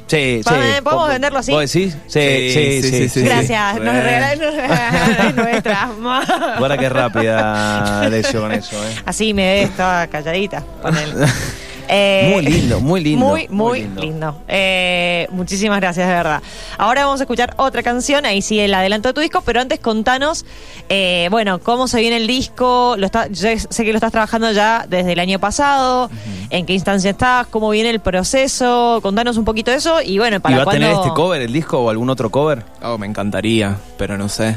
Sí, 0.09 0.39
sí. 0.39 0.43
¿Podemos- 0.45 0.81
podemos 0.83 1.03
¿Vos- 1.05 1.09
venderlo 1.11 1.39
así? 1.39 1.53
¿Vos 1.53 1.73
decís? 1.73 1.97
Sí, 2.07 2.51
sí, 2.53 2.83
Sí, 2.83 3.09
sí. 3.11 3.21
Gracias, 3.23 3.75
nos 3.77 3.95
Re. 3.95 4.03
regalan 4.03 4.39
nos 4.41 4.55
regalan 4.55 5.37
nuestras 5.37 5.89
Guarda 6.59 6.79
que 6.79 6.89
rápida, 6.89 8.09
Decio, 8.11 8.41
con 8.41 8.53
eso, 8.53 8.77
¿eh? 8.87 8.95
Así 9.05 9.35
me 9.35 9.43
ve, 9.45 9.63
estaba 9.65 10.07
calladita. 10.07 10.65
con 10.83 10.97
él. 10.97 11.13
Eh, 11.91 12.31
Muy 12.35 12.43
lindo, 12.43 12.81
muy 12.81 13.01
lindo, 13.03 13.25
Muy, 13.27 13.49
muy, 13.49 13.57
muy 13.57 13.81
lindo. 13.81 14.03
lindo. 14.03 14.43
Eh, 14.47 15.27
muchísimas 15.31 15.81
gracias, 15.81 16.07
de 16.07 16.13
verdad. 16.15 16.43
Ahora 16.77 17.05
vamos 17.07 17.21
a 17.21 17.25
escuchar 17.25 17.55
otra 17.57 17.83
canción, 17.83 18.27
ahí 18.27 18.43
sí 18.43 18.61
el 18.61 18.75
adelanto 18.75 19.09
de 19.09 19.15
tu 19.15 19.21
disco, 19.23 19.41
pero 19.45 19.61
antes 19.61 19.79
contanos, 19.81 20.45
eh, 20.91 21.29
bueno, 21.31 21.61
cómo 21.61 21.89
se 21.89 22.01
viene 22.01 22.17
el 22.19 22.27
disco. 22.27 22.95
Lo 22.99 23.07
está, 23.07 23.29
yo 23.29 23.49
sé 23.71 23.85
que 23.85 23.91
lo 23.93 23.97
estás 23.97 24.13
trabajando 24.13 24.53
ya 24.53 24.85
desde 24.89 25.13
el 25.13 25.19
año 25.19 25.39
pasado, 25.39 26.11
en 26.51 26.67
qué 26.67 26.75
instancia 26.75 27.11
estás, 27.11 27.47
cómo 27.47 27.71
viene 27.71 27.89
el 27.91 28.01
proceso, 28.01 29.01
contanos 29.03 29.37
un 29.39 29.45
poquito 29.47 29.71
de 29.71 29.79
eso 29.79 30.03
y 30.03 30.19
bueno, 30.19 30.37
¿Y 30.37 30.41
para 30.41 30.57
va 30.57 30.63
a 30.63 30.65
cuándo... 30.65 30.87
tener 30.87 30.97
este 31.01 31.15
cover, 31.15 31.41
el 31.41 31.53
disco, 31.53 31.79
o 31.81 31.89
algún 31.91 32.11
otro 32.11 32.31
cover? 32.31 32.65
Oh, 32.83 32.99
me 32.99 33.07
encantaría, 33.07 33.77
pero 33.97 34.19
no 34.19 34.29
sé. 34.29 34.57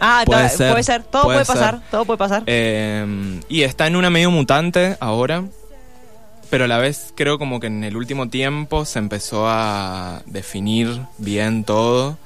Ah, 0.00 0.22
Puede 0.26 0.48
ser, 0.50 0.70
puede 0.70 0.82
ser, 0.82 1.02
todo 1.04 1.22
puede 1.24 1.44
puede, 1.44 1.46
pasar, 1.58 1.74
ser. 1.80 1.90
todo 1.90 2.04
puede 2.04 2.18
pasar. 2.18 2.42
Eh, 2.46 3.40
y 3.48 3.62
está 3.62 3.86
en 3.86 3.96
una 3.96 4.10
medio 4.10 4.30
mutante 4.30 4.96
ahora, 5.00 5.44
pero 6.54 6.66
a 6.66 6.68
la 6.68 6.78
vez 6.78 7.12
creo 7.16 7.36
como 7.36 7.58
que 7.58 7.66
en 7.66 7.82
el 7.82 7.96
último 7.96 8.28
tiempo 8.28 8.84
se 8.84 9.00
empezó 9.00 9.48
a 9.48 10.22
definir 10.26 11.00
bien 11.18 11.64
todo. 11.64 12.16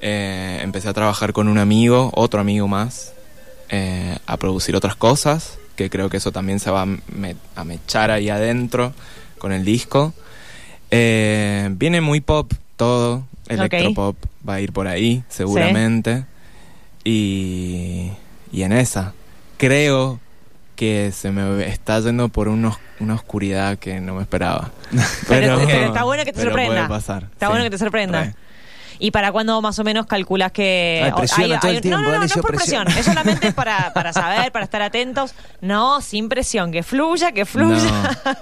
Eh, 0.00 0.60
empecé 0.62 0.88
a 0.88 0.94
trabajar 0.94 1.34
con 1.34 1.48
un 1.48 1.58
amigo, 1.58 2.10
otro 2.14 2.40
amigo 2.40 2.66
más, 2.66 3.12
eh, 3.68 4.16
a 4.24 4.38
producir 4.38 4.74
otras 4.74 4.96
cosas, 4.96 5.58
que 5.76 5.90
creo 5.90 6.08
que 6.08 6.16
eso 6.16 6.32
también 6.32 6.60
se 6.60 6.70
va 6.70 6.80
a, 6.80 6.86
me- 6.86 7.36
a 7.56 7.64
mechar 7.64 8.10
ahí 8.10 8.30
adentro 8.30 8.94
con 9.36 9.52
el 9.52 9.66
disco. 9.66 10.14
Eh, 10.90 11.68
viene 11.72 12.00
muy 12.00 12.22
pop 12.22 12.50
todo, 12.76 13.26
electropop 13.48 14.16
va 14.48 14.54
a 14.54 14.60
ir 14.62 14.72
por 14.72 14.88
ahí 14.88 15.24
seguramente. 15.28 16.24
Y, 17.04 18.12
y 18.50 18.62
en 18.62 18.72
esa, 18.72 19.12
creo 19.58 20.20
que 20.78 21.10
se 21.12 21.32
me 21.32 21.66
está 21.68 21.98
yendo 21.98 22.28
por 22.28 22.46
unos, 22.46 22.76
una 23.00 23.14
oscuridad 23.14 23.78
que 23.80 24.00
no 24.00 24.14
me 24.14 24.22
esperaba. 24.22 24.70
Pero, 25.28 25.58
pero 25.66 25.86
está 25.88 26.04
bueno 26.04 26.24
que 26.24 26.32
te 26.32 26.40
sorprenda. 26.40 26.86
puede 26.86 26.88
pasar, 26.88 27.24
Está 27.24 27.46
sí, 27.46 27.50
bueno 27.50 27.64
que 27.64 27.70
te 27.70 27.78
sorprenda. 27.78 28.22
re. 28.22 28.34
¿Y 29.00 29.10
para 29.10 29.32
cuándo 29.32 29.60
más 29.60 29.76
o 29.80 29.84
menos 29.84 30.06
calculas 30.06 30.52
que.? 30.52 31.02
Ay, 31.04 31.12
presiona 31.16 31.54
hay- 31.56 31.60
todo 31.60 31.70
hay- 31.70 31.76
el 31.78 31.82
tiempo, 31.82 31.98
no, 32.00 32.04
no, 32.06 32.12
no, 32.12 32.18
no 32.20 32.24
es 32.24 32.32
por 32.32 32.46
presión. 32.54 32.84
presiona. 32.84 33.00
Es 33.00 33.06
solamente 33.06 33.52
para, 33.60 33.92
para 33.92 34.12
saber, 34.12 34.50
para 34.52 34.64
estar 34.64 34.80
atentos. 34.82 35.34
No, 35.60 36.00
sin 36.00 36.28
presión. 36.28 36.70
Que 36.70 36.82
fluya, 36.84 37.32
que 37.32 37.44
fluya. 37.44 38.16
No. 38.24 38.32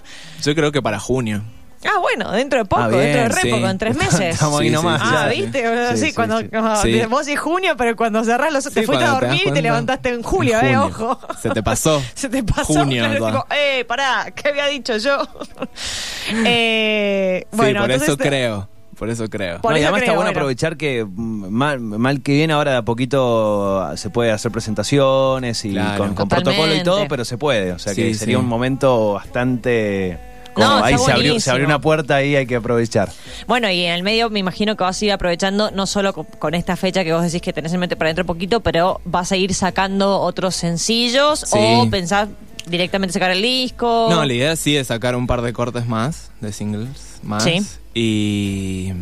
Yo 0.42 0.54
creo 0.54 0.72
que 0.72 0.80
para 0.82 0.98
junio. 1.00 1.42
Ah, 1.84 1.98
bueno, 2.00 2.32
dentro 2.32 2.58
de 2.58 2.64
poco, 2.64 2.82
Ah, 2.82 2.88
bien, 2.88 3.00
dentro 3.02 3.22
de 3.22 3.28
re 3.28 3.40
sí. 3.42 3.50
poco, 3.50 3.68
en 3.68 3.78
tres 3.78 3.96
meses. 3.98 4.34
Estamos 4.34 4.60
ahí 4.60 4.68
Sí, 4.68 4.74
nomás. 4.74 5.00
sí, 5.00 5.08
Ah. 5.10 5.28
¿viste? 5.28 5.62
Sí, 5.92 5.98
Sí, 6.00 6.06
sí, 6.06 6.12
cuando, 6.14 6.38
sí. 6.40 6.48
cuando- 6.48 6.82
Sí. 6.82 7.02
vos 7.08 7.28
y 7.28 7.36
junio, 7.36 7.74
pero 7.76 7.94
cuando 7.96 8.24
cerrás 8.24 8.52
los... 8.52 8.64
te 8.64 8.70
Sí, 8.80 8.82
fuiste 8.86 9.04
a 9.04 9.18
te 9.18 9.26
dormir 9.26 9.42
y 9.46 9.52
te 9.52 9.62
levantaste 9.62 10.08
en 10.08 10.22
julio, 10.22 10.58
en 10.60 10.66
¿eh? 10.66 10.76
junio. 10.76 10.86
Ojo. 10.86 11.18
Se 11.40 11.50
te 11.50 11.62
pasó. 11.62 12.02
Se 12.14 12.28
te 12.28 12.42
pasó. 12.42 12.64
Junio, 12.74 13.04
claro, 13.04 13.26
tipo, 13.26 13.46
eh, 13.54 13.84
pará, 13.86 14.26
¿qué 14.34 14.48
había 14.48 14.66
dicho 14.66 14.96
yo? 14.96 15.18
eh, 16.44 17.46
Sí, 17.50 17.56
bueno, 17.56 17.80
por 17.82 17.90
eso 17.90 18.16
creo. 18.16 18.68
Por 18.98 19.10
eso 19.10 19.28
creo. 19.28 19.60
Por 19.60 19.72
No, 19.72 19.78
y 19.78 19.82
además 19.82 20.00
está 20.00 20.12
bueno 20.12 20.22
bueno. 20.30 20.38
aprovechar 20.38 20.78
que 20.78 21.04
mm, 21.04 21.48
mal, 21.50 21.80
mal 21.80 22.22
que 22.22 22.32
bien 22.32 22.50
ahora 22.50 22.70
de 22.70 22.76
a 22.78 22.82
poquito 22.82 23.94
se 23.96 24.08
puede 24.08 24.32
hacer 24.32 24.50
presentaciones 24.50 25.62
y 25.66 25.72
Claro. 25.72 26.14
con, 26.14 26.26
protocolo 26.28 26.74
y 26.74 26.82
todo, 26.82 27.06
pero 27.06 27.26
se 27.26 27.36
puede. 27.36 27.72
O 27.72 27.78
sea 27.78 27.94
que 27.94 28.14
sería 28.14 28.36
sí. 28.36 28.40
un 28.42 28.48
momento 28.48 29.12
bastante 29.12 30.18
como 30.56 30.66
No, 30.66 30.82
ahí 30.84 30.96
se 30.98 31.12
abrió, 31.12 31.38
se 31.38 31.50
abrió 31.50 31.66
una 31.66 31.80
puerta 31.80 32.16
ahí 32.16 32.34
hay 32.34 32.46
que 32.46 32.56
aprovechar. 32.56 33.12
Bueno, 33.46 33.70
y 33.70 33.84
en 33.84 33.92
el 33.92 34.02
medio 34.02 34.30
me 34.30 34.38
imagino 34.40 34.74
que 34.76 34.82
vas 34.84 35.00
a 35.00 35.04
ir 35.04 35.12
aprovechando 35.12 35.70
no 35.70 35.86
solo 35.86 36.12
con, 36.14 36.24
con 36.24 36.54
esta 36.54 36.76
fecha 36.76 37.04
que 37.04 37.12
vos 37.12 37.22
decís 37.22 37.40
que 37.42 37.52
tenés 37.52 37.72
en 37.72 37.80
mente 37.80 37.94
para 37.94 38.08
dentro 38.08 38.24
de 38.24 38.26
poquito, 38.26 38.60
pero 38.60 39.00
vas 39.04 39.30
a 39.32 39.36
ir 39.36 39.52
sacando 39.54 40.18
otros 40.20 40.56
sencillos 40.56 41.40
Sí. 41.40 41.58
o 41.60 41.88
pensás 41.90 42.28
directamente 42.66 43.12
sacar 43.12 43.30
el 43.30 43.42
disco. 43.42 44.08
No, 44.10 44.24
la 44.24 44.32
idea 44.32 44.56
sí 44.56 44.76
es 44.76 44.86
sacar 44.88 45.14
un 45.14 45.26
par 45.26 45.42
de 45.42 45.52
cortes 45.52 45.86
más, 45.86 46.30
de 46.40 46.52
singles 46.52 47.18
más. 47.22 47.44
Sí. 47.44 47.60
Y. 47.94 48.92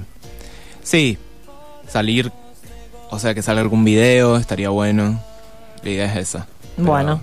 Sí, 0.82 1.18
salir. 1.88 2.30
O 3.10 3.18
sea, 3.18 3.32
que 3.34 3.42
salga 3.42 3.60
algún 3.62 3.84
video, 3.84 4.36
estaría 4.36 4.70
bueno. 4.70 5.20
La 5.82 5.90
idea 5.90 6.12
es 6.12 6.16
esa. 6.30 6.46
Pero- 6.76 6.88
Bueno. 6.88 7.20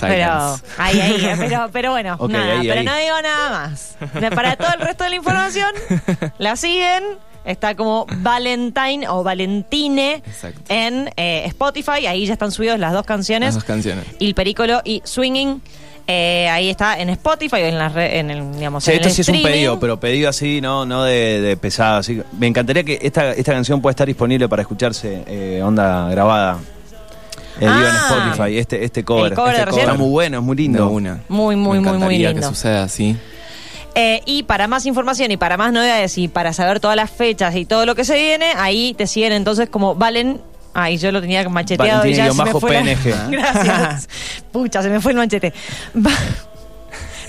Pero, 0.00 0.56
ahí, 0.78 1.00
ahí, 1.00 1.34
pero, 1.38 1.68
pero 1.72 1.90
bueno, 1.92 2.16
nada, 2.28 2.60
ahí, 2.60 2.68
pero 2.68 2.80
ahí. 2.80 2.86
no 2.86 2.96
digo 2.96 3.22
nada 3.22 3.50
más. 3.50 3.96
Para 4.34 4.56
todo 4.56 4.72
el 4.74 4.80
resto 4.80 5.04
de 5.04 5.10
la 5.10 5.16
información, 5.16 5.72
la 6.38 6.56
siguen. 6.56 7.02
Está 7.44 7.74
como 7.74 8.06
Valentine 8.20 9.06
o 9.06 9.22
Valentine 9.22 10.22
Exacto. 10.26 10.60
en 10.70 11.10
eh, 11.18 11.42
Spotify. 11.48 12.06
Ahí 12.06 12.24
ya 12.24 12.32
están 12.32 12.50
subidos 12.50 12.78
las 12.78 12.94
dos 12.94 13.04
canciones. 13.04 13.48
Las 13.48 13.54
dos 13.56 13.64
canciones. 13.64 14.06
Il 14.18 14.34
Pericolo 14.34 14.80
y 14.82 15.02
Swinging. 15.04 15.60
Eh, 16.06 16.48
ahí 16.50 16.70
está 16.70 16.98
en 16.98 17.08
Spotify, 17.10 17.60
en, 17.60 17.78
la 17.78 17.88
re- 17.90 18.18
en 18.18 18.30
el, 18.30 18.52
digamos, 18.56 18.84
Sí, 18.84 18.90
en 18.92 18.96
esto 18.96 19.08
el 19.08 19.14
sí 19.14 19.20
es 19.22 19.28
un 19.28 19.42
pedido, 19.42 19.78
pero 19.80 19.98
pedido 20.00 20.28
así, 20.30 20.60
no, 20.62 20.84
no 20.86 21.02
de, 21.04 21.40
de 21.42 21.56
pesado. 21.58 21.98
Así. 21.98 22.22
Me 22.38 22.46
encantaría 22.46 22.82
que 22.84 22.98
esta, 23.02 23.32
esta 23.32 23.52
canción 23.52 23.80
pueda 23.82 23.92
estar 23.92 24.06
disponible 24.06 24.48
para 24.48 24.62
escucharse 24.62 25.24
eh, 25.26 25.60
onda 25.62 26.08
grabada. 26.10 26.58
Eh, 27.60 27.60
digo, 27.60 27.72
en 27.72 27.76
Ah. 27.96 28.08
Spotify, 28.32 28.58
este, 28.58 28.84
este 28.84 29.04
cover. 29.04 29.32
El 29.32 29.34
cover 29.36 29.50
Este 29.52 29.60
de 29.60 29.64
recién. 29.66 29.84
Está 29.86 29.98
muy 29.98 30.10
bueno, 30.10 30.38
es 30.38 30.44
muy 30.44 30.56
lindo. 30.56 30.88
una. 30.88 31.20
Muy, 31.28 31.56
muy, 31.56 31.56
muy, 31.56 31.78
Me 31.78 31.80
muy 31.80 31.88
encantaría 31.96 32.28
lindo. 32.30 32.48
que 32.48 32.54
suceda 32.54 32.82
así. 32.84 33.16
Eh, 33.94 34.22
y 34.26 34.42
para 34.42 34.66
más 34.66 34.86
información 34.86 35.30
y 35.30 35.36
para 35.36 35.56
más 35.56 35.72
novedades 35.72 36.18
y 36.18 36.26
para 36.26 36.52
saber 36.52 36.80
todas 36.80 36.96
las 36.96 37.10
fechas 37.10 37.54
y 37.54 37.64
todo 37.64 37.86
lo 37.86 37.94
que 37.94 38.04
se 38.04 38.16
viene, 38.16 38.46
ahí 38.56 38.92
te 38.94 39.06
siguen 39.06 39.32
entonces 39.32 39.68
como 39.68 39.94
Valen. 39.94 40.40
Ahí 40.76 40.96
yo 40.96 41.12
lo 41.12 41.20
tenía 41.20 41.48
macheteado 41.48 42.04
y 42.04 42.14
ya 42.14 42.32
se 42.32 42.42
me 42.42 42.50
fue. 42.52 42.82
la- 42.82 43.28
Gracias. 43.30 44.08
Pucha, 44.52 44.82
se 44.82 44.90
me 44.90 45.00
fue 45.00 45.12
el 45.12 45.18
machete. 45.18 45.52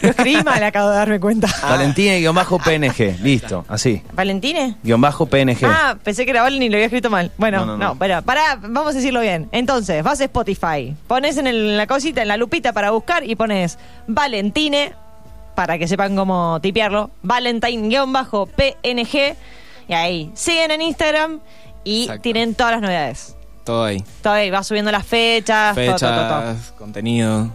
Lo 0.01 0.09
escribí 0.09 0.43
mal, 0.43 0.63
acabo 0.63 0.89
de 0.89 0.95
darme 0.95 1.19
cuenta. 1.19 1.47
Valentina-PNG, 1.61 3.19
listo, 3.21 3.65
así. 3.67 4.01
¿Valentine? 4.13 4.75
Guión 4.83 5.01
bajo 5.01 5.25
PNG. 5.25 5.65
Ah, 5.65 5.97
pensé 6.03 6.25
que 6.25 6.31
era 6.31 6.41
Valen 6.43 6.61
y 6.63 6.69
lo 6.69 6.75
había 6.75 6.85
escrito 6.87 7.09
mal. 7.09 7.31
Bueno, 7.37 7.59
No, 7.59 7.65
no, 7.65 7.77
no, 7.77 7.85
no. 7.93 7.99
pero 7.99 8.21
pará, 8.21 8.57
vamos 8.61 8.93
a 8.93 8.97
decirlo 8.97 9.21
bien. 9.21 9.47
Entonces, 9.51 10.03
vas 10.03 10.21
a 10.21 10.25
Spotify, 10.25 10.95
pones 11.07 11.37
en, 11.37 11.47
el- 11.47 11.69
en 11.71 11.77
la 11.77 11.87
cosita, 11.87 12.21
en 12.21 12.27
la 12.27 12.37
lupita 12.37 12.73
para 12.73 12.91
buscar 12.91 13.23
y 13.27 13.35
pones 13.35 13.77
Valentine, 14.07 14.93
para 15.55 15.77
que 15.77 15.87
sepan 15.87 16.15
cómo 16.15 16.59
tipearlo, 16.61 17.11
Valentine-PNG, 17.23 19.35
y 19.87 19.93
ahí 19.93 20.31
siguen 20.33 20.71
en 20.71 20.81
Instagram 20.81 21.39
y 21.83 22.03
Exacto. 22.03 22.21
tienen 22.23 22.55
todas 22.55 22.73
las 22.73 22.81
novedades. 22.81 23.35
Todo 23.63 23.85
ahí. 23.85 24.03
Todo 24.21 24.33
ahí, 24.33 24.49
va 24.49 24.63
subiendo 24.63 24.91
las 24.91 25.05
fechas, 25.05 25.75
todo, 25.75 25.85
Fechas, 25.85 25.99
todo, 26.01 26.27
todo, 26.41 26.55
contenido, 26.77 27.49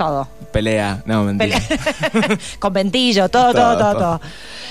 todo. 0.00 0.26
pelea. 0.50 1.02
No, 1.04 1.24
mentira. 1.24 1.58
Pelea- 1.60 2.38
Con 2.58 2.72
ventillo, 2.72 3.28
todo, 3.28 3.52
todo, 3.52 3.76
Todo, 3.76 3.92
todo. 3.96 4.20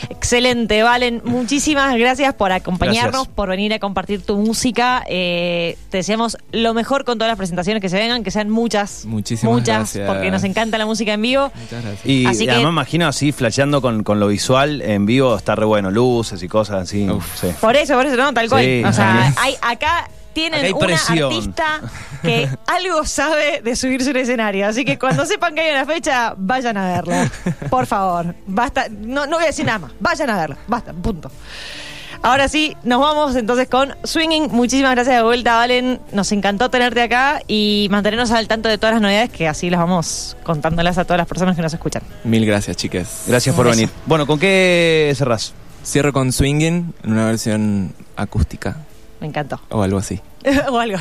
Excelente, 0.10 0.82
Valen. 0.82 1.22
Muchísimas 1.24 1.96
gracias 1.98 2.34
por 2.34 2.52
acompañarnos, 2.52 3.12
Gracias. 3.12 3.36
por 3.36 3.50
venir 3.50 3.74
a 3.74 3.80
compartir 3.80 4.22
tu 4.26 4.38
música. 4.38 5.04
Eh, 5.08 5.78
te 5.90 5.98
deseamos 5.98 6.38
lo 6.52 6.74
mejor 6.74 7.04
con 7.06 7.18
todas 7.18 7.30
las 7.30 7.38
presentaciones 7.38 7.80
que 7.82 7.90
se 7.90 7.98
vengan, 7.98 8.24
que 8.24 8.32
sean 8.32 8.50
muchas. 8.50 9.06
Muchísimas 9.06 9.54
muchas, 9.54 9.78
gracias. 9.78 10.08
porque 10.10 10.32
nos 10.32 10.44
encanta 10.44 10.78
la 10.78 10.86
música 10.86 11.14
en 11.14 11.22
vivo. 11.22 11.52
Muchas 11.54 11.84
gracias. 11.84 12.06
Y, 12.06 12.26
Así 12.26 12.44
y 12.44 12.46
que- 12.46 12.52
además 12.54 12.72
me 12.72 12.76
imagino 12.76 13.08
así, 13.08 13.32
flasheando 13.32 13.82
con, 13.82 14.04
con 14.04 14.20
lo 14.20 14.28
visual 14.30 14.82
en 14.82 15.06
vivo, 15.06 15.36
está 15.36 15.54
re 15.56 15.66
bueno, 15.66 15.92
luces 15.92 16.42
y 16.42 16.48
cosas 16.48 16.84
así. 16.84 17.08
Uf. 17.10 17.26
sí. 17.40 17.48
Por 17.62 17.76
eso, 17.76 17.94
por 17.96 18.06
eso, 18.06 18.16
no, 18.18 18.34
tal 18.34 18.50
cual. 18.50 18.64
Sí, 18.64 18.84
o 18.84 18.94
sea, 18.94 19.34
hay, 19.38 19.56
acá 19.62 20.10
tienen 20.40 20.74
una 20.74 20.96
artista 20.96 21.82
que 22.22 22.50
algo 22.68 23.06
sabe 23.06 23.62
de 23.62 23.76
subirse 23.76 24.12
un 24.12 24.18
escenario. 24.18 24.68
Así 24.68 24.86
que 24.86 24.98
cuando 24.98 25.26
sepan 25.26 25.56
que 25.56 25.62
hay 25.62 25.72
una 25.72 25.86
fecha, 25.86 26.34
vayan 26.38 26.78
a 26.78 26.94
verla. 26.94 27.32
Por 27.70 27.86
favor. 27.86 28.36
Basta. 28.48 28.88
No, 28.90 29.26
no 29.26 29.38
voy 29.38 29.44
a 29.44 29.48
decir 29.48 29.66
nada 29.66 29.80
más. 29.80 29.92
Vayan 30.00 30.30
a 30.30 30.38
verla. 30.38 30.58
Basta. 30.68 30.94
Punto. 30.94 31.32
Ahora 32.22 32.50
sí, 32.50 32.76
nos 32.84 33.00
vamos 33.00 33.36
entonces 33.38 33.70
con 33.70 33.96
Swinging. 34.04 34.50
Muchísimas 34.52 34.92
gracias 34.92 35.16
de 35.16 35.24
vuelta, 35.24 35.56
Valen. 35.56 36.02
Nos 36.12 36.32
encantó 36.34 36.70
tenerte 36.70 37.02
acá 37.02 37.42
y 37.48 37.88
mantenernos 37.92 38.32
al 38.32 38.48
tanto 38.50 38.68
de 38.68 38.78
todas 38.78 38.96
las 38.96 39.02
novedades 39.02 39.30
que 39.30 39.48
así 39.48 39.70
las 39.70 39.80
vamos 39.80 40.36
contándolas 40.44 40.98
a 40.98 41.06
todas 41.06 41.18
las 41.18 41.28
personas 41.28 41.56
que 41.56 41.62
nos 41.62 41.74
escuchan. 41.74 42.02
Mil 42.26 42.46
gracias, 42.46 42.76
chiques. 42.76 43.24
Gracias 43.28 43.56
por 43.56 43.70
venir. 43.70 43.90
Bueno, 44.06 44.28
¿con 44.28 44.38
qué 44.38 45.14
cerrás? 45.16 45.54
Cierro 45.86 46.12
con 46.12 46.34
Swinging 46.34 46.94
en 47.04 47.12
una 47.12 47.26
versión 47.26 47.94
acústica 48.18 48.76
Me 49.22 49.28
encantó. 49.28 49.62
o 49.70 49.82
algo 49.82 49.98
así. 49.98 50.20
o 50.72 50.78
algo. 50.78 50.98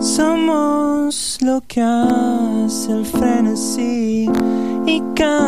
Somos 0.00 1.38
lo 1.42 1.62
que 1.66 1.82
hace 1.82 2.92
el 2.92 3.04
frenesí 3.04 4.30
y 4.86 5.02
cada 5.14 5.45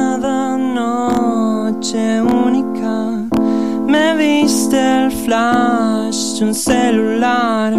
flash 5.29 6.41
un 6.41 6.55
celular 6.55 7.75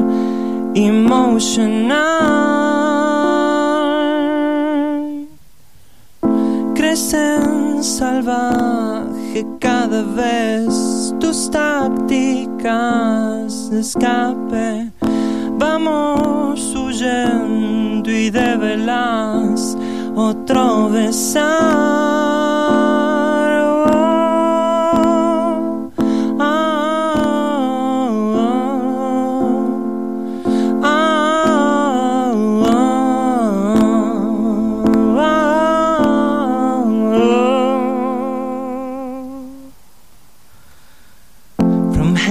emocional. 0.75 1.97
Crecen 6.75 7.83
salvaje 7.83 9.47
cada 9.59 10.03
vez 10.03 11.11
tus 11.19 11.49
tácticas 11.49 12.61
de 13.71 13.79
escape. 13.79 14.91
Vamos 15.57 16.75
huyendo 16.75 18.11
y 18.11 18.29
de 18.29 18.57
velas 18.57 19.75
otro 20.15 20.89
besar. 20.89 21.49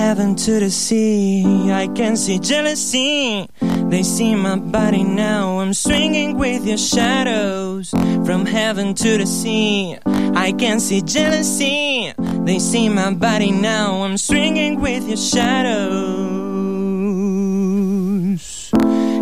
Heaven 0.09 0.35
to 0.35 0.59
the 0.59 0.71
sea, 0.71 1.45
I 1.71 1.87
can 1.89 2.17
see 2.17 2.39
jealousy. 2.39 3.47
They 3.91 4.03
see 4.03 4.35
my 4.35 4.57
body 4.57 5.05
now, 5.05 5.59
I'm 5.61 5.75
swinging 5.75 6.39
with 6.39 6.67
your 6.67 6.79
shadows. 6.79 7.91
From 8.25 8.47
heaven 8.47 8.95
to 8.95 9.19
the 9.19 9.27
sea, 9.27 9.99
I 10.07 10.53
can 10.53 10.81
see 10.81 11.03
jealousy. 11.03 12.15
They 12.47 12.59
see 12.59 12.89
my 12.89 13.13
body 13.13 13.51
now, 13.51 14.03
I'm 14.05 14.17
swinging 14.17 14.81
with 14.81 15.07
your 15.07 15.19
shadows. 15.19 15.91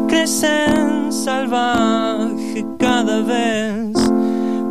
Crecen 0.08 1.10
salvaje 1.10 2.64
cada 2.78 3.22
vez 3.22 3.92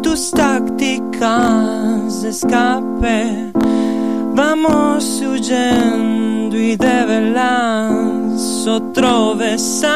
tus 0.01 0.31
tácticas 0.31 2.23
escape. 2.23 3.64
Vamos 4.35 5.21
huyendo 5.21 6.57
y 6.57 6.75
de 6.75 7.05
velas 7.05 8.67
otro 8.67 9.33
besar. 9.33 9.95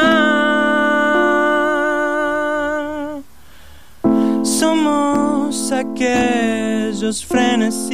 Somos 4.42 5.70
aquellos 5.70 7.22
frenesís 7.26 7.84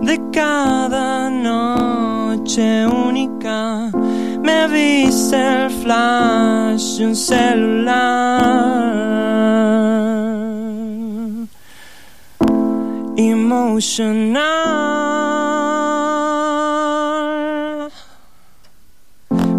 de 0.00 0.20
cada 0.32 1.28
noche 1.28 2.86
única. 2.86 3.90
Me 4.44 4.68
viste 4.68 5.64
el 5.64 5.70
flash 5.70 6.98
de 6.98 7.06
un 7.06 7.16
celular 7.16 8.76
emotional. 13.46 14.46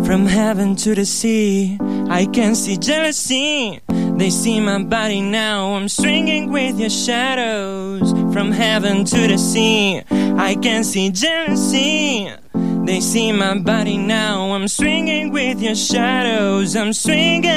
From 0.05 0.25
heaven 0.25 0.75
to 0.77 0.93
the 0.95 1.05
sea, 1.05 1.77
I 2.09 2.25
can 2.25 2.55
see 2.55 2.77
jealousy. 2.77 3.79
They 4.19 4.29
see 4.29 4.59
my 4.59 4.83
body 4.83 5.21
now, 5.21 5.75
I'm 5.75 5.87
swinging 5.87 6.51
with 6.51 6.79
your 6.79 6.89
shadows. 6.89 8.11
From 8.33 8.51
heaven 8.51 9.05
to 9.05 9.27
the 9.27 9.37
sea, 9.37 10.01
I 10.49 10.55
can 10.55 10.83
see 10.83 11.09
jealousy. 11.11 12.29
They 12.87 12.99
see 12.99 13.31
my 13.31 13.57
body 13.59 13.97
now, 13.97 14.51
I'm 14.53 14.67
swinging 14.67 15.31
with 15.31 15.61
your 15.61 15.75
shadows. 15.75 16.75
I'm 16.75 16.93
swinging, 16.93 17.47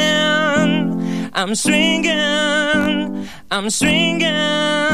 I'm 1.32 1.54
swinging, 1.54 3.28
I'm 3.50 3.70
swinging, 3.70 4.89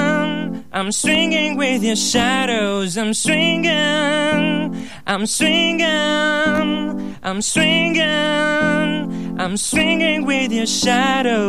I'm 0.76 0.92
swinging 0.92 1.56
with 1.56 1.82
your 1.82 1.96
shadows. 1.96 2.98
I'm 2.98 3.14
swinging, 3.14 3.70
I'm 5.06 5.24
swinging, 5.24 7.16
I'm 7.22 7.40
swinging, 7.40 8.04
I'm 9.40 9.56
swinging 9.56 10.26
with 10.26 10.52
your 10.52 10.66
shadows. 10.66 11.46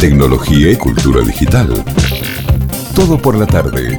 Tecnología 0.00 0.72
y 0.72 0.76
cultura 0.76 1.20
digital. 1.20 1.72
Todo 2.96 3.16
por 3.16 3.36
la 3.36 3.46
tarde. 3.46 3.96